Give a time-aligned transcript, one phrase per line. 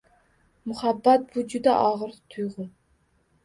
[0.71, 2.69] Muhabbat bu juda og‘ir tuyg‘u.